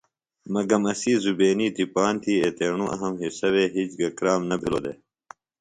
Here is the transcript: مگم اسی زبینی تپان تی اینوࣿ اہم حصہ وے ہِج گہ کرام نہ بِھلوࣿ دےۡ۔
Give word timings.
مگم 0.53 0.83
اسی 0.91 1.13
زبینی 1.23 1.67
تپان 1.77 2.15
تی 2.23 2.33
اینوࣿ 2.43 2.87
اہم 2.95 3.13
حصہ 3.21 3.47
وے 3.53 3.63
ہِج 3.73 3.89
گہ 3.99 4.09
کرام 4.17 4.41
نہ 4.49 4.55
بِھلوࣿ 4.61 4.83
دےۡ۔ 4.85 4.97